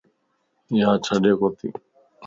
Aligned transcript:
ياجڍ 0.79 1.23
ڪوتي 1.39 1.69